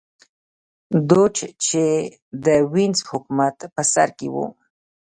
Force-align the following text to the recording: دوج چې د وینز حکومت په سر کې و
دوج 1.09 1.35
چې 1.65 1.83
د 2.45 2.47
وینز 2.71 2.99
حکومت 3.09 3.57
په 3.73 3.81
سر 3.93 4.09
کې 4.17 4.27
و 4.33 4.35